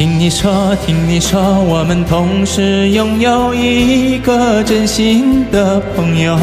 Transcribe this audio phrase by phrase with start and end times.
[0.00, 6.38] 听你说，听你说，我们同时拥有一个真心的朋友。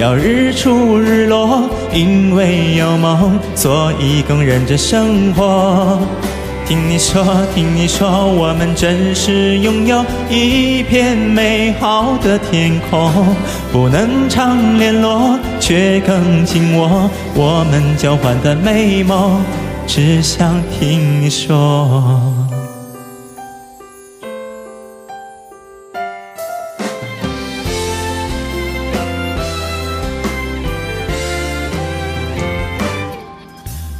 [0.00, 6.00] 要日出日落，因为有梦，所以更认真生活。
[6.66, 13.12] 听你说，听你说，我们真是拥有一片美好的天空，
[13.70, 17.08] 不能常联络，却更紧握。
[17.36, 19.40] 我们交换的美梦，
[19.86, 22.37] 只想听你说。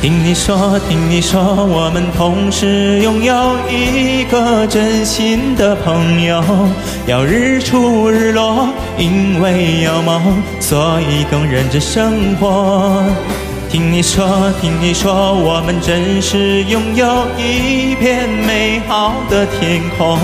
[0.00, 3.34] 听你说，听你说，我们同时拥有
[3.68, 6.40] 一个真心的朋友。
[7.08, 13.02] 要日出日落，因为有梦，所以更认真生活。
[13.68, 20.16] 听你说，听你说，我们真是拥有一片美好的天空。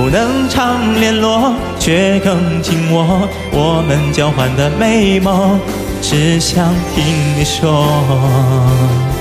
[0.00, 3.28] 不能常联络，却更紧握。
[3.50, 5.58] 我们交换的美梦。
[6.00, 7.04] 只想听
[7.36, 9.17] 你说。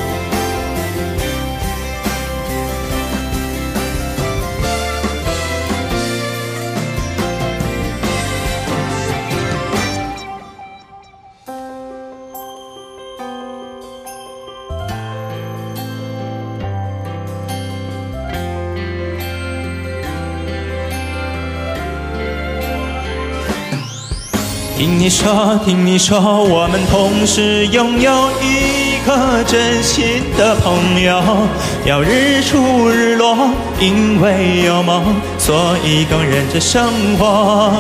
[24.78, 31.20] 听你说，听你说，我们同时拥有一个真心的朋友。
[31.84, 33.36] 要日出日落，
[33.80, 35.04] 因为有梦，
[35.40, 37.74] 所以更认真生活。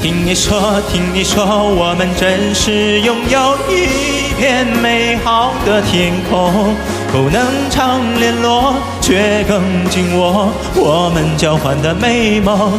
[0.00, 6.74] 听你说，听你说，我们真是拥有一片美好的天空。
[7.12, 8.72] 不能常联络，
[9.02, 12.72] 却更紧握我们交换的美梦。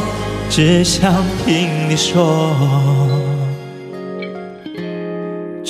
[0.50, 3.12] 只想听你说。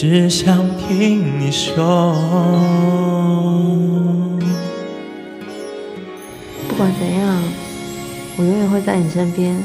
[0.06, 2.14] 只想听你说。
[6.68, 7.42] 不管怎样，
[8.36, 9.56] 我永远会在你身边。